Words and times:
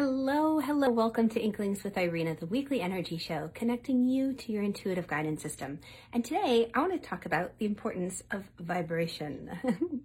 Hello, 0.00 0.60
hello. 0.60 0.88
Welcome 0.90 1.28
to 1.30 1.40
Inklings 1.40 1.82
with 1.82 1.98
Irina, 1.98 2.36
the 2.36 2.46
weekly 2.46 2.80
energy 2.80 3.18
show 3.18 3.50
connecting 3.52 4.04
you 4.04 4.32
to 4.32 4.52
your 4.52 4.62
intuitive 4.62 5.08
guidance 5.08 5.42
system. 5.42 5.80
And 6.12 6.24
today 6.24 6.70
I 6.72 6.78
want 6.78 6.92
to 6.92 7.00
talk 7.00 7.26
about 7.26 7.58
the 7.58 7.66
importance 7.66 8.22
of 8.30 8.44
vibration. 8.60 9.50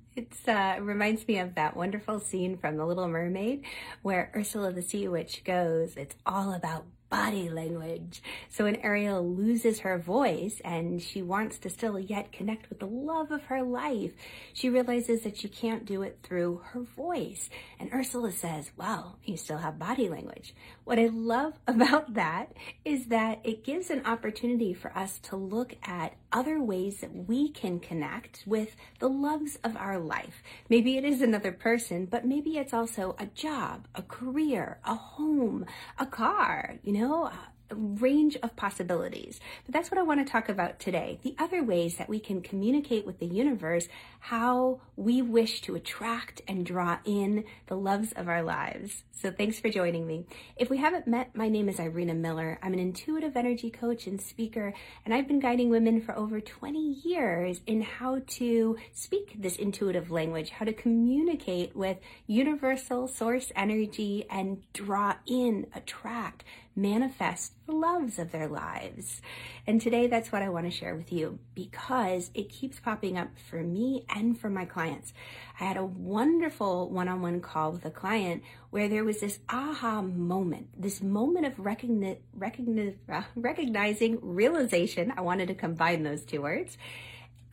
it 0.16 0.34
uh, 0.48 0.82
reminds 0.82 1.28
me 1.28 1.38
of 1.38 1.54
that 1.54 1.78
wonderful 1.78 2.20
scene 2.20 2.58
from 2.58 2.76
The 2.76 2.88
Little 2.88 3.08
Mermaid 3.08 3.66
where 4.02 4.32
Ursula 4.36 4.72
the 4.72 4.82
Sea 4.82 5.10
Witch 5.10 5.44
goes, 5.44 5.96
It's 5.96 6.16
all 6.26 6.54
about 6.54 6.86
body 7.14 7.48
language. 7.48 8.24
So 8.50 8.64
when 8.64 8.78
Ariel 8.78 9.24
loses 9.24 9.82
her 9.82 10.00
voice 10.00 10.60
and 10.66 11.00
she 11.00 11.22
wants 11.22 11.60
to 11.60 11.70
still 11.70 12.00
yet 12.00 12.32
connect 12.32 12.70
with 12.70 12.80
the 12.80 12.88
love 12.88 13.30
of 13.30 13.44
her 13.44 13.62
life, 13.62 14.14
she 14.52 14.68
realizes 14.68 15.22
that 15.22 15.38
she 15.38 15.48
can't 15.48 15.86
do 15.86 16.02
it 16.02 16.18
through 16.24 16.64
her 16.72 16.80
voice. 16.80 17.52
And 17.80 17.94
Ursula 17.94 18.32
says, 18.32 18.72
well, 18.78 19.20
you 19.24 19.38
still 19.38 19.60
have 19.60 19.78
body 19.78 20.10
language. 20.10 20.56
What 20.86 20.98
I 20.98 21.10
love 21.14 21.54
about 21.68 22.16
that 22.16 22.54
is 22.84 23.06
that 23.10 23.42
it 23.44 23.64
gives 23.64 23.92
an 23.92 24.08
opportunity 24.08 24.74
for 24.74 24.98
us 24.98 25.20
to 25.30 25.36
look 25.36 25.76
at 25.84 26.16
other 26.32 26.60
ways 26.60 27.02
that 27.02 27.14
we 27.14 27.50
can 27.50 27.80
connect 27.80 28.44
with 28.48 28.76
the 28.98 29.08
loves 29.08 29.60
of 29.64 29.78
our 29.78 30.00
life. 30.00 30.42
Maybe 30.68 30.98
it 30.98 31.06
is 31.06 31.22
another 31.22 31.52
person, 31.52 32.08
but 32.08 32.26
maybe 32.26 32.58
it's 32.58 32.74
also 32.74 33.16
a 33.20 33.28
job, 33.28 33.88
a 33.94 34.02
career, 34.02 34.80
a 34.84 34.96
home, 34.96 35.68
a 36.00 36.08
car, 36.08 36.80
you 36.84 36.92
know, 36.92 37.03
know, 37.04 37.32
a 37.70 37.76
range 37.76 38.38
of 38.44 38.56
possibilities. 38.56 39.40
But 39.66 39.74
that's 39.74 39.90
what 39.90 39.98
I 39.98 40.04
want 40.04 40.26
to 40.26 40.32
talk 40.32 40.50
about 40.50 40.80
today. 40.80 41.20
The 41.24 41.36
other 41.40 41.64
ways 41.64 41.98
that 41.98 42.10
we 42.10 42.20
can 42.20 42.42
communicate 42.42 43.06
with 43.06 43.20
the 43.20 43.26
universe 43.26 43.88
how 44.20 44.80
we 44.96 45.22
wish 45.22 45.62
to 45.62 45.76
attract 45.76 46.42
and 46.48 46.66
draw 46.66 47.00
in 47.04 47.46
the 47.68 47.76
loves 47.76 48.12
of 48.14 48.28
our 48.28 48.44
lives. 48.44 49.04
So 49.12 49.32
thanks 49.32 49.60
for 49.60 49.70
joining 49.70 50.06
me. 50.06 50.26
If 50.56 50.70
we 50.70 50.78
haven't 50.78 51.08
met, 51.08 51.36
my 51.36 51.50
name 51.50 51.68
is 51.68 51.80
Irina 51.80 52.14
Miller. 52.14 52.60
I'm 52.62 52.74
an 52.74 52.80
intuitive 52.80 53.36
energy 53.36 53.70
coach 53.70 54.08
and 54.08 54.22
speaker, 54.22 54.74
and 55.06 55.14
I've 55.14 55.28
been 55.28 55.40
guiding 55.40 55.70
women 55.70 56.02
for 56.02 56.18
over 56.18 56.40
20 56.40 56.80
years 57.04 57.62
in 57.66 57.82
how 57.82 58.22
to 58.28 58.78
speak 58.94 59.42
this 59.42 59.56
intuitive 59.56 60.12
language, 60.12 60.52
how 60.52 60.66
to 60.66 60.74
communicate 60.74 61.76
with 61.76 61.98
universal 62.28 63.08
source 63.08 63.52
energy 63.56 64.26
and 64.30 64.62
draw 64.74 65.16
in, 65.26 65.68
attract, 65.74 66.44
manifest 66.76 67.54
the 67.66 67.72
loves 67.74 68.20
of 68.20 68.32
their 68.32 68.48
lives. 68.48 69.22
And 69.68 69.80
today 69.80 70.08
that's 70.08 70.32
what 70.32 70.42
I 70.42 70.50
want 70.50 70.66
to 70.66 70.72
share 70.72 70.96
with 70.96 71.12
you 71.12 71.40
because 71.56 72.32
it 72.34 72.50
keeps 72.50 72.80
popping 72.80 73.18
up 73.18 73.30
for 73.50 73.62
me 73.62 74.06
and 74.10 74.40
for 74.40 74.50
my 74.50 74.66
clients. 74.66 75.14
I 75.60 75.66
had 75.66 75.78
a 75.78 75.86
wonderful 75.86 76.90
one-on-one 76.90 77.42
call 77.42 77.72
with 77.72 77.86
a 77.86 77.92
client 77.92 78.44
where 78.70 78.90
there 78.90 79.04
was 79.04 79.20
this 79.20 79.40
aha 79.50 80.02
moment, 80.02 80.70
this 80.78 81.02
moment 81.02 81.46
of 81.46 81.56
recogni- 81.56 82.18
recogni- 82.38 82.96
recognizing 83.36 84.20
realization. 84.22 85.14
I 85.16 85.22
wanted 85.22 85.48
to 85.50 85.56
combine 85.56 86.04
those 86.04 86.24
two 86.24 86.42
words. 86.42 86.78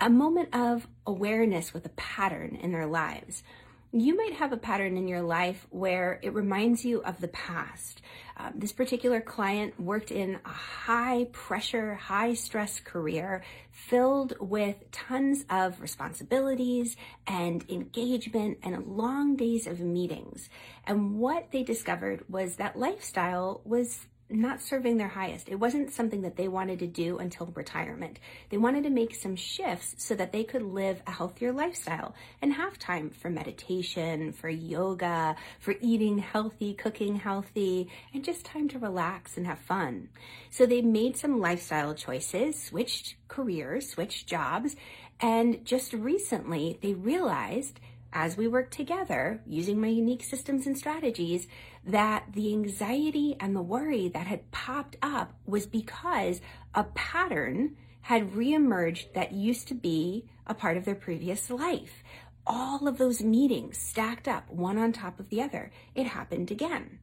A 0.01 0.09
moment 0.09 0.55
of 0.55 0.89
awareness 1.07 1.75
with 1.75 1.85
a 1.85 1.91
pattern 1.91 2.57
in 2.63 2.73
their 2.73 2.87
lives 2.87 3.43
you 3.93 4.17
might 4.17 4.35
have 4.35 4.53
a 4.53 4.57
pattern 4.57 4.97
in 4.97 5.09
your 5.09 5.23
life 5.23 5.67
where 5.71 6.21
it 6.23 6.33
reminds 6.33 6.85
you 6.85 7.03
of 7.03 7.21
the 7.21 7.29
past. 7.29 8.01
Um, 8.37 8.53
this 8.55 8.73
particular 8.73 9.21
client 9.21 9.79
worked 9.81 10.13
in 10.13 10.39
a 10.45 10.49
high 10.49 11.27
pressure, 11.33 11.95
high 11.95 12.35
stress 12.35 12.79
career 12.79 13.43
filled 13.73 14.35
with 14.41 14.91
tons 14.93 15.45
of 15.51 15.81
responsibilities 15.81 16.97
and 17.27 17.65
engagement 17.69 18.59
and 18.63 18.87
long 18.87 19.35
days 19.35 19.67
of 19.67 19.81
meetings. 19.81 20.49
And 20.87 21.19
what 21.19 21.51
they 21.51 21.65
discovered 21.65 22.25
was 22.29 22.57
that 22.57 22.79
lifestyle 22.79 23.61
was 23.65 24.07
not 24.31 24.63
serving 24.63 24.97
their 24.97 25.09
highest. 25.09 25.49
It 25.49 25.57
wasn't 25.57 25.93
something 25.93 26.23
that 26.23 26.37
they 26.37 26.49
wanted 26.49 26.79
to 26.81 26.87
do 26.87 27.19
until 27.19 27.47
retirement. 27.55 28.19
They 28.49 28.57
wanted 28.57 28.85
to 28.85 28.91
make 28.91 29.15
some 29.15 29.37
shifts 29.37 29.95
so 29.99 30.15
that 30.15 30.33
they 30.33 30.45
could 30.45 30.63
live 30.63 31.03
a 31.07 31.11
healthier 31.11 31.53
lifestyle 31.53 32.15
and 32.41 32.53
have 32.53 32.79
time 32.79 33.11
for 33.11 33.31
meditation, 33.31 34.33
for 34.33 34.49
yoga, 34.49 35.37
for 35.59 35.75
eating 35.81 36.19
healthy, 36.19 36.75
cooking 36.75 37.17
healthy, 37.17 37.89
and 38.15 38.25
just 38.25 38.45
time 38.45 38.69
to 38.69 38.79
relax 38.79 39.37
and 39.37 39.47
have 39.47 39.59
fun. 39.59 40.09
So 40.51 40.67
they 40.67 40.83
made 40.83 41.17
some 41.17 41.41
lifestyle 41.41 41.95
choices, 41.95 42.63
switched 42.63 43.17
careers, 43.29 43.91
switched 43.91 44.27
jobs, 44.27 44.77
and 45.21 45.65
just 45.65 45.93
recently 45.93 46.79
they 46.83 46.95
realized 46.95 47.81
as 48.13 48.37
we 48.37 48.49
work 48.49 48.71
together 48.71 49.41
using 49.47 49.81
my 49.81 49.89
unique 49.89 50.23
systems 50.23 50.67
and 50.67 50.77
strategies 50.77 51.47
that 51.85 52.25
the 52.33 52.53
anxiety 52.53 53.37
and 53.41 53.55
the 53.55 53.63
worry 53.63 54.09
that 54.09 54.27
had 54.27 54.51
popped 54.51 54.97
up 55.03 55.33
was 55.47 55.67
because 55.67 56.41
a 56.75 56.85
pattern 56.85 57.77
had 58.03 58.33
reemerged 58.33 59.13
that 59.15 59.33
used 59.33 59.69
to 59.69 59.75
be 59.75 60.29
a 60.47 60.55
part 60.55 60.77
of 60.77 60.85
their 60.85 60.95
previous 60.95 61.51
life. 61.51 62.03
All 62.47 62.89
of 62.89 62.99
those 62.99 63.23
meetings 63.23 63.79
stacked 63.79 64.27
up 64.27 64.51
one 64.51 64.79
on 64.79 64.93
top 64.93 65.21
of 65.21 65.29
the 65.29 65.43
other. 65.43 65.71
It 65.95 66.07
happened 66.07 66.51
again. 66.51 66.99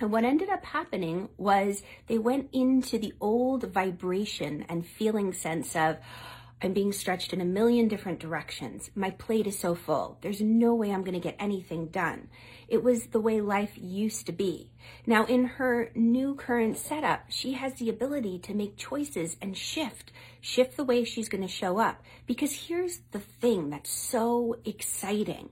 And 0.00 0.10
what 0.10 0.24
ended 0.24 0.50
up 0.50 0.64
happening 0.64 1.28
was 1.36 1.82
they 2.08 2.18
went 2.18 2.48
into 2.52 2.98
the 2.98 3.14
old 3.20 3.72
vibration 3.72 4.66
and 4.68 4.84
feeling 4.84 5.32
sense 5.32 5.76
of, 5.76 5.96
I'm 6.62 6.72
being 6.72 6.92
stretched 6.92 7.32
in 7.32 7.40
a 7.40 7.44
million 7.44 7.88
different 7.88 8.20
directions. 8.20 8.90
My 8.94 9.10
plate 9.10 9.48
is 9.48 9.58
so 9.58 9.74
full. 9.74 10.18
There's 10.20 10.40
no 10.40 10.74
way 10.74 10.92
I'm 10.92 11.02
going 11.02 11.20
to 11.20 11.20
get 11.20 11.36
anything 11.40 11.86
done. 11.86 12.28
It 12.68 12.84
was 12.84 13.06
the 13.06 13.20
way 13.20 13.40
life 13.40 13.72
used 13.74 14.26
to 14.26 14.32
be. 14.32 14.70
Now, 15.04 15.24
in 15.24 15.44
her 15.44 15.90
new 15.96 16.36
current 16.36 16.78
setup, 16.78 17.24
she 17.28 17.54
has 17.54 17.74
the 17.74 17.88
ability 17.88 18.38
to 18.40 18.54
make 18.54 18.76
choices 18.76 19.36
and 19.42 19.56
shift, 19.56 20.12
shift 20.40 20.76
the 20.76 20.84
way 20.84 21.02
she's 21.02 21.28
going 21.28 21.42
to 21.42 21.48
show 21.48 21.78
up. 21.78 22.00
Because 22.26 22.68
here's 22.68 23.00
the 23.10 23.18
thing 23.18 23.70
that's 23.70 23.90
so 23.90 24.56
exciting 24.64 25.50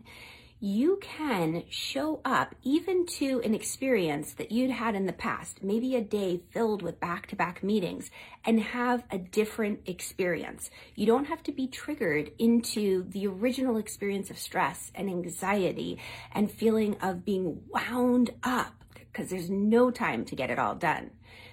you 0.62 0.98
can 1.00 1.64
show 1.70 2.20
up 2.22 2.54
even 2.62 3.06
to 3.06 3.40
an 3.42 3.54
experience 3.54 4.34
that 4.34 4.52
you'd 4.52 4.70
had 4.70 4.94
in 4.94 5.06
the 5.06 5.12
past, 5.12 5.62
maybe 5.62 5.96
a 5.96 6.02
day 6.02 6.42
filled 6.50 6.82
with 6.82 7.00
back 7.00 7.26
to 7.26 7.34
back 7.34 7.62
meetings, 7.62 8.10
and 8.44 8.60
have 8.60 9.02
a 9.10 9.16
different 9.16 9.80
experience. 9.86 10.68
You 10.94 11.06
don't 11.06 11.24
have 11.24 11.42
to 11.44 11.52
be 11.52 11.66
triggered 11.66 12.32
into 12.38 13.04
the 13.08 13.26
original 13.26 13.78
experience 13.78 14.30
of 14.30 14.38
stress 14.38 14.92
and 14.94 15.08
anxiety 15.08 15.98
and 16.32 16.50
feeling 16.50 16.96
of 17.00 17.24
being 17.24 17.62
wound 17.68 18.30
up 18.42 18.74
because 18.94 19.30
there's 19.30 19.48
no 19.48 19.90
time 19.90 20.26
to 20.26 20.36
get 20.36 20.50
it 20.50 20.58
all 20.58 20.74
done. 20.74 21.10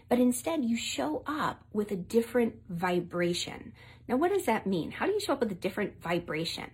But 0.10 0.20
instead, 0.20 0.66
you 0.66 0.76
show 0.76 1.24
up 1.26 1.64
with 1.72 1.92
a 1.92 1.96
different 1.96 2.56
vibration. 2.70 3.72
Now, 4.08 4.18
what 4.18 4.34
does 4.34 4.46
that 4.46 4.68
mean? 4.68 4.92
How 4.92 5.06
do 5.06 5.14
you 5.14 5.20
show 5.20 5.34
up 5.34 5.40
with 5.40 5.52
a 5.52 5.56
different 5.56 6.02
vibration? 6.02 6.72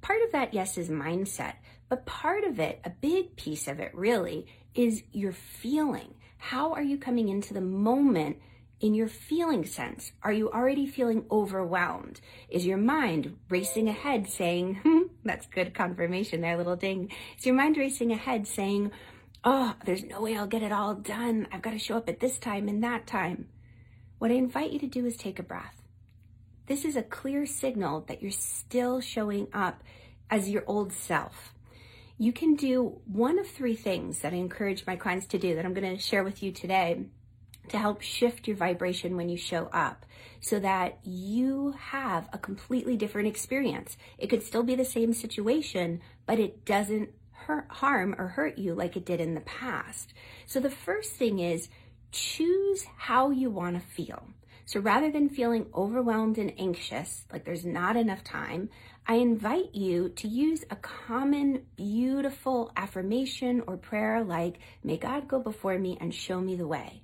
Part 0.00 0.22
of 0.22 0.32
that, 0.32 0.54
yes, 0.54 0.78
is 0.78 0.88
mindset, 0.88 1.54
but 1.88 2.06
part 2.06 2.44
of 2.44 2.60
it, 2.60 2.80
a 2.84 2.90
big 2.90 3.36
piece 3.36 3.68
of 3.68 3.80
it 3.80 3.94
really, 3.94 4.46
is 4.74 5.02
your 5.12 5.32
feeling. 5.32 6.14
How 6.38 6.72
are 6.74 6.82
you 6.82 6.98
coming 6.98 7.28
into 7.28 7.54
the 7.54 7.60
moment 7.60 8.38
in 8.80 8.94
your 8.94 9.08
feeling 9.08 9.64
sense? 9.64 10.12
Are 10.22 10.32
you 10.32 10.50
already 10.50 10.86
feeling 10.86 11.24
overwhelmed? 11.30 12.20
Is 12.48 12.66
your 12.66 12.76
mind 12.76 13.36
racing 13.48 13.88
ahead 13.88 14.28
saying, 14.28 14.80
hmm, 14.84 15.02
that's 15.24 15.46
good 15.46 15.74
confirmation 15.74 16.40
there, 16.40 16.56
little 16.56 16.76
ding. 16.76 17.10
Is 17.38 17.46
your 17.46 17.54
mind 17.54 17.76
racing 17.76 18.12
ahead 18.12 18.46
saying, 18.46 18.90
oh, 19.44 19.74
there's 19.84 20.04
no 20.04 20.20
way 20.20 20.36
I'll 20.36 20.46
get 20.46 20.62
it 20.62 20.72
all 20.72 20.94
done. 20.94 21.48
I've 21.52 21.62
got 21.62 21.70
to 21.70 21.78
show 21.78 21.96
up 21.96 22.08
at 22.08 22.20
this 22.20 22.38
time 22.38 22.68
and 22.68 22.82
that 22.84 23.06
time. 23.06 23.48
What 24.18 24.30
I 24.30 24.34
invite 24.34 24.72
you 24.72 24.78
to 24.80 24.86
do 24.86 25.06
is 25.06 25.16
take 25.16 25.38
a 25.38 25.42
breath. 25.42 25.82
This 26.66 26.84
is 26.84 26.96
a 26.96 27.02
clear 27.02 27.46
signal 27.46 28.04
that 28.08 28.22
you're 28.22 28.30
still 28.30 29.00
showing 29.00 29.46
up 29.52 29.82
as 30.28 30.50
your 30.50 30.64
old 30.66 30.92
self. 30.92 31.54
You 32.18 32.32
can 32.32 32.56
do 32.56 33.00
one 33.04 33.38
of 33.38 33.46
three 33.46 33.76
things 33.76 34.20
that 34.20 34.32
I 34.32 34.36
encourage 34.36 34.86
my 34.86 34.96
clients 34.96 35.26
to 35.28 35.38
do 35.38 35.54
that 35.54 35.64
I'm 35.64 35.74
going 35.74 35.96
to 35.96 36.02
share 36.02 36.24
with 36.24 36.42
you 36.42 36.50
today 36.50 37.04
to 37.68 37.78
help 37.78 38.00
shift 38.00 38.48
your 38.48 38.56
vibration 38.56 39.16
when 39.16 39.28
you 39.28 39.36
show 39.36 39.66
up 39.72 40.06
so 40.40 40.58
that 40.60 40.98
you 41.04 41.74
have 41.78 42.28
a 42.32 42.38
completely 42.38 42.96
different 42.96 43.28
experience. 43.28 43.96
It 44.18 44.28
could 44.28 44.42
still 44.42 44.62
be 44.62 44.74
the 44.74 44.84
same 44.84 45.12
situation, 45.12 46.00
but 46.26 46.38
it 46.38 46.64
doesn't 46.64 47.10
hurt, 47.32 47.66
harm 47.68 48.14
or 48.18 48.28
hurt 48.28 48.58
you 48.58 48.74
like 48.74 48.96
it 48.96 49.06
did 49.06 49.20
in 49.20 49.34
the 49.34 49.40
past. 49.40 50.14
So 50.46 50.58
the 50.58 50.70
first 50.70 51.12
thing 51.12 51.38
is 51.38 51.68
choose 52.12 52.86
how 52.96 53.30
you 53.30 53.50
want 53.50 53.76
to 53.76 53.86
feel. 53.86 54.28
So 54.66 54.80
rather 54.80 55.12
than 55.12 55.28
feeling 55.28 55.66
overwhelmed 55.72 56.38
and 56.38 56.52
anxious, 56.58 57.24
like 57.32 57.44
there's 57.44 57.64
not 57.64 57.96
enough 57.96 58.24
time, 58.24 58.68
I 59.06 59.14
invite 59.14 59.76
you 59.76 60.08
to 60.08 60.26
use 60.26 60.64
a 60.68 60.76
common, 60.76 61.66
beautiful 61.76 62.72
affirmation 62.76 63.62
or 63.68 63.76
prayer 63.76 64.24
like, 64.24 64.58
May 64.82 64.96
God 64.96 65.28
go 65.28 65.38
before 65.38 65.78
me 65.78 65.96
and 66.00 66.12
show 66.12 66.40
me 66.40 66.56
the 66.56 66.66
way. 66.66 67.02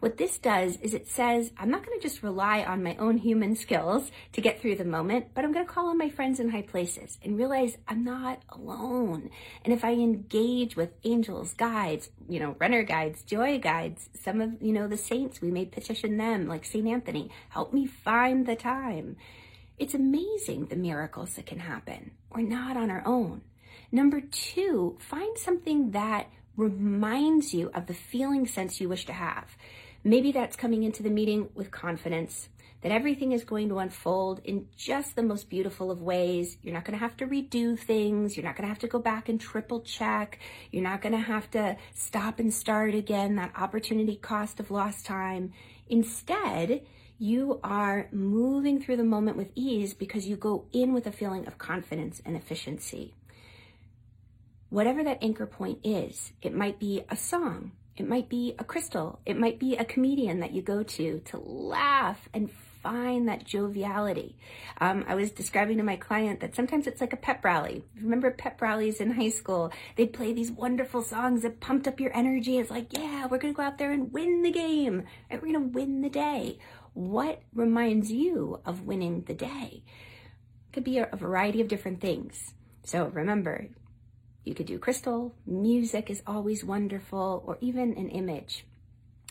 What 0.00 0.16
this 0.16 0.38
does 0.38 0.78
is 0.78 0.94
it 0.94 1.08
says, 1.08 1.52
I'm 1.58 1.70
not 1.70 1.84
going 1.84 2.00
to 2.00 2.02
just 2.02 2.22
rely 2.22 2.64
on 2.64 2.82
my 2.82 2.96
own 2.96 3.18
human 3.18 3.54
skills 3.54 4.10
to 4.32 4.40
get 4.40 4.58
through 4.58 4.76
the 4.76 4.84
moment, 4.84 5.28
but 5.34 5.44
I'm 5.44 5.52
going 5.52 5.66
to 5.66 5.70
call 5.70 5.88
on 5.88 5.98
my 5.98 6.08
friends 6.08 6.40
in 6.40 6.48
high 6.48 6.62
places 6.62 7.18
and 7.22 7.36
realize 7.36 7.76
I'm 7.86 8.02
not 8.02 8.40
alone. 8.48 9.28
And 9.62 9.74
if 9.74 9.84
I 9.84 9.92
engage 9.92 10.74
with 10.74 10.94
angels, 11.04 11.52
guides, 11.52 12.08
you 12.30 12.40
know, 12.40 12.56
runner 12.58 12.82
guides, 12.82 13.22
joy 13.22 13.58
guides, 13.58 14.08
some 14.22 14.40
of, 14.40 14.62
you 14.62 14.72
know, 14.72 14.88
the 14.88 14.96
saints, 14.96 15.42
we 15.42 15.50
may 15.50 15.66
petition 15.66 16.16
them, 16.16 16.48
like 16.48 16.64
St. 16.64 16.88
Anthony, 16.88 17.30
help 17.50 17.74
me 17.74 17.84
find 17.84 18.46
the 18.46 18.56
time. 18.56 19.16
It's 19.78 19.94
amazing 19.94 20.66
the 20.66 20.76
miracles 20.76 21.34
that 21.34 21.44
can 21.44 21.58
happen. 21.58 22.12
We're 22.34 22.48
not 22.48 22.78
on 22.78 22.90
our 22.90 23.02
own. 23.04 23.42
Number 23.92 24.22
two, 24.22 24.96
find 24.98 25.36
something 25.36 25.90
that 25.90 26.30
reminds 26.56 27.52
you 27.52 27.70
of 27.74 27.86
the 27.86 27.94
feeling 27.94 28.46
sense 28.46 28.80
you 28.80 28.88
wish 28.88 29.04
to 29.06 29.12
have. 29.12 29.44
Maybe 30.02 30.32
that's 30.32 30.56
coming 30.56 30.82
into 30.82 31.02
the 31.02 31.10
meeting 31.10 31.50
with 31.54 31.70
confidence 31.70 32.48
that 32.82 32.92
everything 32.92 33.32
is 33.32 33.44
going 33.44 33.68
to 33.68 33.78
unfold 33.78 34.40
in 34.44 34.66
just 34.74 35.14
the 35.14 35.22
most 35.22 35.50
beautiful 35.50 35.90
of 35.90 36.00
ways. 36.00 36.56
You're 36.62 36.72
not 36.72 36.86
going 36.86 36.98
to 36.98 37.04
have 37.04 37.16
to 37.18 37.26
redo 37.26 37.78
things. 37.78 38.36
You're 38.36 38.46
not 38.46 38.56
going 38.56 38.64
to 38.64 38.70
have 38.70 38.78
to 38.78 38.88
go 38.88 38.98
back 38.98 39.28
and 39.28 39.38
triple 39.38 39.80
check. 39.80 40.38
You're 40.70 40.82
not 40.82 41.02
going 41.02 41.12
to 41.12 41.18
have 41.18 41.50
to 41.50 41.76
stop 41.94 42.38
and 42.38 42.52
start 42.52 42.94
again, 42.94 43.36
that 43.36 43.52
opportunity 43.54 44.16
cost 44.16 44.60
of 44.60 44.70
lost 44.70 45.04
time. 45.04 45.52
Instead, 45.88 46.86
you 47.18 47.60
are 47.62 48.08
moving 48.12 48.80
through 48.80 48.96
the 48.96 49.04
moment 49.04 49.36
with 49.36 49.50
ease 49.54 49.92
because 49.92 50.26
you 50.26 50.36
go 50.36 50.64
in 50.72 50.94
with 50.94 51.06
a 51.06 51.12
feeling 51.12 51.46
of 51.46 51.58
confidence 51.58 52.22
and 52.24 52.34
efficiency. 52.34 53.14
Whatever 54.70 55.04
that 55.04 55.18
anchor 55.20 55.46
point 55.46 55.80
is, 55.84 56.32
it 56.40 56.54
might 56.54 56.78
be 56.78 57.02
a 57.10 57.16
song, 57.16 57.72
it 58.00 58.08
might 58.08 58.30
be 58.30 58.54
a 58.58 58.64
crystal. 58.64 59.20
It 59.26 59.38
might 59.38 59.58
be 59.58 59.76
a 59.76 59.84
comedian 59.84 60.40
that 60.40 60.52
you 60.52 60.62
go 60.62 60.82
to 60.82 61.20
to 61.26 61.36
laugh 61.36 62.30
and 62.32 62.50
find 62.82 63.28
that 63.28 63.44
joviality. 63.44 64.38
Um, 64.80 65.04
I 65.06 65.14
was 65.16 65.30
describing 65.30 65.76
to 65.76 65.82
my 65.82 65.96
client 65.96 66.40
that 66.40 66.54
sometimes 66.54 66.86
it's 66.86 67.02
like 67.02 67.12
a 67.12 67.18
pep 67.18 67.44
rally. 67.44 67.84
Remember 68.00 68.30
pep 68.30 68.62
rallies 68.62 69.02
in 69.02 69.10
high 69.10 69.28
school? 69.28 69.70
They'd 69.96 70.14
play 70.14 70.32
these 70.32 70.50
wonderful 70.50 71.02
songs 71.02 71.42
that 71.42 71.60
pumped 71.60 71.86
up 71.86 72.00
your 72.00 72.16
energy. 72.16 72.56
It's 72.56 72.70
like, 72.70 72.96
yeah, 72.96 73.26
we're 73.26 73.36
going 73.36 73.52
to 73.52 73.56
go 73.56 73.62
out 73.62 73.76
there 73.76 73.92
and 73.92 74.10
win 74.10 74.40
the 74.40 74.50
game. 74.50 75.04
Right? 75.30 75.42
We're 75.42 75.52
going 75.52 75.70
to 75.70 75.78
win 75.78 76.00
the 76.00 76.08
day. 76.08 76.58
What 76.94 77.42
reminds 77.54 78.10
you 78.10 78.60
of 78.64 78.86
winning 78.86 79.24
the 79.26 79.34
day? 79.34 79.84
Could 80.72 80.84
be 80.84 80.96
a 80.96 81.10
variety 81.14 81.60
of 81.60 81.68
different 81.68 82.00
things. 82.00 82.54
So 82.82 83.08
remember, 83.08 83.68
you 84.44 84.54
could 84.54 84.66
do 84.66 84.78
crystal, 84.78 85.34
music 85.46 86.10
is 86.10 86.22
always 86.26 86.64
wonderful, 86.64 87.42
or 87.46 87.58
even 87.60 87.94
an 87.94 88.08
image. 88.08 88.64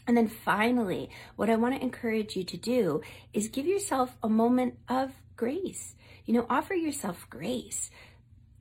And 0.07 0.17
then 0.17 0.27
finally, 0.27 1.09
what 1.35 1.49
I 1.49 1.55
want 1.55 1.75
to 1.75 1.81
encourage 1.81 2.35
you 2.35 2.43
to 2.43 2.57
do 2.57 3.01
is 3.33 3.47
give 3.47 3.67
yourself 3.67 4.17
a 4.23 4.29
moment 4.29 4.75
of 4.87 5.11
grace. 5.35 5.95
You 6.25 6.33
know, 6.33 6.45
offer 6.49 6.73
yourself 6.73 7.27
grace. 7.29 7.91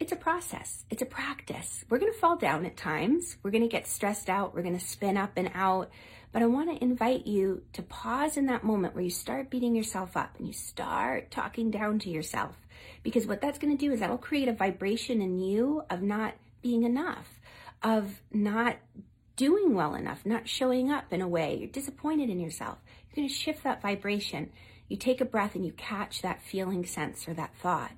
It's 0.00 0.12
a 0.12 0.17
process, 0.17 0.85
it's 0.91 1.03
a 1.03 1.06
practice. 1.06 1.85
We're 1.89 1.99
going 1.99 2.12
to 2.12 2.19
fall 2.19 2.37
down 2.37 2.65
at 2.67 2.77
times, 2.77 3.37
we're 3.43 3.50
going 3.50 3.62
to 3.62 3.69
get 3.69 3.89
stressed 3.89 4.31
out, 4.31 4.55
we're 4.55 4.62
going 4.62 4.79
to 4.79 4.85
spin 4.85 5.17
up 5.17 5.33
and 5.37 5.50
out. 5.55 5.91
But 6.31 6.43
I 6.43 6.47
want 6.47 6.71
to 6.71 6.85
invite 6.85 7.27
you 7.27 7.63
to 7.73 7.83
pause 7.83 8.37
in 8.37 8.47
that 8.47 8.65
moment 8.65 8.95
where 8.95 9.05
you 9.05 9.11
start 9.11 9.51
beating 9.51 9.75
yourself 9.75 10.17
up 10.17 10.37
and 10.39 10.47
you 10.47 10.53
start 10.53 11.31
talking 11.31 11.71
down 11.71 11.99
to 12.01 12.11
yourself. 12.11 12.55
Because 13.03 13.27
what 13.27 13.41
that's 13.41 13.59
going 13.59 13.77
to 13.77 13.87
do 13.87 13.93
is 13.93 14.01
that'll 14.01 14.19
create 14.19 14.49
a 14.49 14.53
vibration 14.53 15.23
in 15.23 15.39
you 15.39 15.83
of 15.89 16.03
not 16.03 16.35
being 16.61 16.83
enough, 16.83 17.41
of 17.83 18.21
not 18.31 18.77
doing 19.37 19.75
well 19.75 19.95
enough, 19.95 20.27
not 20.27 20.49
showing 20.49 20.91
up 20.91 21.13
in 21.13 21.23
a 21.23 21.29
way. 21.29 21.57
You're 21.57 21.69
disappointed 21.69 22.29
in 22.29 22.41
yourself. 22.41 22.79
You're 23.09 23.23
going 23.23 23.29
to 23.29 23.35
shift 23.35 23.63
that 23.65 23.81
vibration. 23.81 24.51
You 24.89 24.97
take 24.97 25.21
a 25.21 25.25
breath 25.25 25.55
and 25.55 25.65
you 25.65 25.73
catch 25.73 26.23
that 26.23 26.43
feeling 26.43 26.85
sense 26.85 27.27
or 27.27 27.35
that 27.35 27.55
thought. 27.57 27.93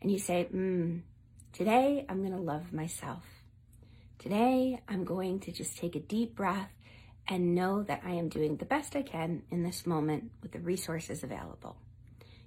And 0.00 0.10
you 0.10 0.18
say, 0.18 0.48
mm, 0.52 1.02
today 1.52 2.04
I'm 2.08 2.20
going 2.20 2.36
to 2.36 2.42
love 2.42 2.72
myself. 2.72 3.24
Today 4.18 4.80
I'm 4.88 5.04
going 5.04 5.38
to 5.40 5.52
just 5.52 5.76
take 5.78 5.94
a 5.94 6.00
deep 6.00 6.34
breath 6.34 6.70
and 7.28 7.54
know 7.54 7.82
that 7.82 8.02
I 8.04 8.12
am 8.12 8.28
doing 8.28 8.56
the 8.56 8.64
best 8.64 8.96
I 8.96 9.02
can 9.02 9.42
in 9.50 9.62
this 9.62 9.86
moment 9.86 10.30
with 10.42 10.52
the 10.52 10.60
resources 10.60 11.22
available. 11.22 11.76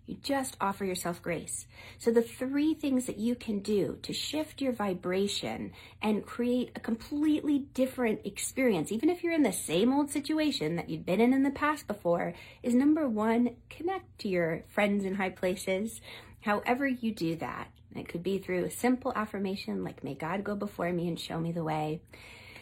You 0.09 0.15
just 0.23 0.57
offer 0.59 0.85
yourself 0.85 1.21
grace. 1.21 1.67
So 1.99 2.09
the 2.09 2.23
three 2.23 2.73
things 2.73 3.05
that 3.05 3.19
you 3.19 3.35
can 3.35 3.59
do 3.59 3.99
to 4.01 4.11
shift 4.11 4.59
your 4.59 4.71
vibration 4.71 5.71
and 6.01 6.25
create 6.25 6.71
a 6.75 6.79
completely 6.79 7.59
different 7.75 8.25
experience, 8.25 8.91
even 8.91 9.11
if 9.11 9.23
you're 9.23 9.33
in 9.33 9.43
the 9.43 9.51
same 9.51 9.93
old 9.93 10.09
situation 10.09 10.77
that 10.77 10.89
you've 10.89 11.05
been 11.05 11.21
in 11.21 11.31
in 11.31 11.43
the 11.43 11.51
past 11.51 11.85
before, 11.85 12.33
is 12.63 12.73
number 12.73 13.07
one, 13.07 13.55
connect 13.69 14.17
to 14.19 14.27
your 14.27 14.63
friends 14.69 15.05
in 15.05 15.13
high 15.13 15.29
places. 15.29 16.01
However 16.41 16.87
you 16.87 17.13
do 17.13 17.35
that, 17.35 17.67
it 17.95 18.07
could 18.07 18.23
be 18.23 18.39
through 18.39 18.65
a 18.65 18.71
simple 18.71 19.13
affirmation 19.15 19.83
like, 19.83 20.03
may 20.03 20.15
God 20.15 20.43
go 20.43 20.55
before 20.55 20.91
me 20.91 21.07
and 21.07 21.19
show 21.19 21.39
me 21.39 21.51
the 21.51 21.63
way. 21.63 22.01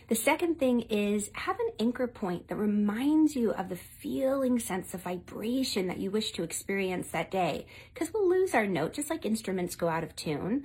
The 0.07 0.15
second 0.15 0.57
thing 0.57 0.81
is 0.83 1.29
have 1.33 1.59
an 1.59 1.71
anchor 1.81 2.07
point 2.07 2.47
that 2.47 2.55
reminds 2.55 3.35
you 3.35 3.51
of 3.51 3.67
the 3.67 3.75
feeling 3.75 4.57
sense 4.57 4.93
of 4.93 5.01
vibration 5.01 5.87
that 5.87 5.99
you 5.99 6.11
wish 6.11 6.31
to 6.33 6.43
experience 6.43 7.09
that 7.09 7.29
day. 7.29 7.65
Because 7.93 8.13
we'll 8.13 8.29
lose 8.29 8.53
our 8.53 8.65
note 8.65 8.93
just 8.93 9.09
like 9.09 9.25
instruments 9.25 9.75
go 9.75 9.89
out 9.89 10.05
of 10.05 10.15
tune. 10.15 10.63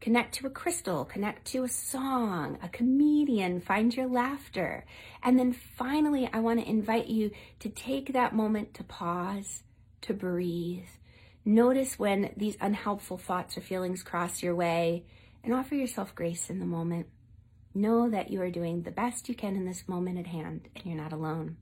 Connect 0.00 0.34
to 0.34 0.46
a 0.46 0.50
crystal, 0.50 1.04
connect 1.04 1.44
to 1.46 1.64
a 1.64 1.68
song, 1.68 2.56
a 2.62 2.68
comedian, 2.68 3.60
find 3.60 3.96
your 3.96 4.06
laughter. 4.06 4.84
And 5.24 5.36
then 5.36 5.52
finally, 5.52 6.30
I 6.32 6.38
want 6.38 6.60
to 6.60 6.68
invite 6.68 7.08
you 7.08 7.32
to 7.60 7.68
take 7.70 8.12
that 8.12 8.32
moment 8.32 8.74
to 8.74 8.84
pause, 8.84 9.64
to 10.02 10.14
breathe. 10.14 10.86
Notice 11.44 11.98
when 11.98 12.32
these 12.36 12.56
unhelpful 12.60 13.18
thoughts 13.18 13.58
or 13.58 13.60
feelings 13.60 14.04
cross 14.04 14.40
your 14.40 14.54
way 14.54 15.04
and 15.42 15.52
offer 15.52 15.74
yourself 15.74 16.14
grace 16.14 16.48
in 16.48 16.60
the 16.60 16.66
moment. 16.66 17.08
Know 17.74 18.08
that 18.08 18.30
you 18.30 18.40
are 18.40 18.50
doing 18.50 18.82
the 18.82 18.90
best 18.90 19.28
you 19.28 19.34
can 19.34 19.56
in 19.56 19.66
this 19.66 19.88
moment 19.88 20.18
at 20.18 20.26
hand 20.28 20.68
and 20.74 20.86
you're 20.86 20.96
not 20.96 21.12
alone. 21.12 21.56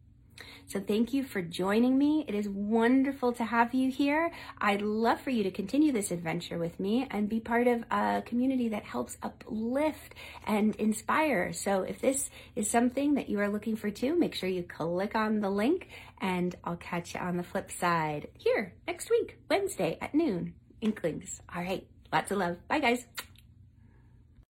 So 0.67 0.81
thank 0.81 1.13
you 1.13 1.25
for 1.25 1.43
joining 1.43 1.99
me. 1.99 2.25
It 2.27 2.35
is 2.35 2.49
wonderful 2.49 3.33
to 3.35 3.45
have 3.45 3.75
you 3.75 3.91
here. 3.91 4.33
I'd 4.59 4.83
love 4.83 5.21
for 5.21 5.31
you 5.31 5.43
to 5.45 5.51
continue 5.51 5.93
this 5.93 6.11
adventure 6.11 6.59
with 6.59 6.81
me 6.81 7.07
and 7.11 7.29
be 7.29 7.41
part 7.41 7.67
of 7.67 7.85
a 7.91 8.23
community 8.25 8.69
that 8.69 8.85
helps 8.85 9.19
uplift 9.23 10.15
and 10.47 10.75
inspire. 10.77 11.53
So 11.53 11.83
if 11.83 12.01
this 12.01 12.31
is 12.57 12.71
something 12.71 13.15
that 13.15 13.29
you 13.29 13.41
are 13.41 13.49
looking 13.49 13.77
for 13.77 13.91
too, 13.91 14.19
make 14.19 14.35
sure 14.35 14.49
you 14.49 14.63
click 14.63 15.15
on 15.15 15.41
the 15.41 15.51
link 15.51 15.89
and 16.21 16.55
I'll 16.65 16.77
catch 16.77 17.15
you 17.15 17.21
on 17.21 17.37
the 17.37 17.43
flip 17.43 17.71
side 17.71 18.29
here 18.39 18.75
next 18.87 19.11
week, 19.11 19.39
Wednesday 19.51 19.99
at 20.01 20.15
noon. 20.15 20.55
Inklings. 20.81 21.41
All 21.55 21.63
right. 21.63 21.87
Lots 22.13 22.31
of 22.31 22.39
love. 22.39 22.57
Bye 22.69 22.81
guys. 22.81 23.07